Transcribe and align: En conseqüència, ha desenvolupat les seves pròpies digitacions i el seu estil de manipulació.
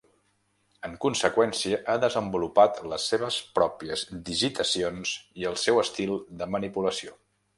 En 0.87 0.93
conseqüència, 1.03 1.79
ha 1.93 1.97
desenvolupat 2.03 2.79
les 2.93 3.05
seves 3.13 3.37
pròpies 3.59 4.07
digitacions 4.31 5.13
i 5.43 5.47
el 5.53 5.61
seu 5.67 5.83
estil 5.85 6.17
de 6.43 6.51
manipulació. 6.57 7.17